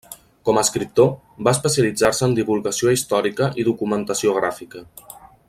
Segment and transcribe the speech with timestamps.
[0.47, 1.11] Com a escriptor,
[1.47, 4.83] va especialitzar-se en divulgació històrica i documentació gràfica.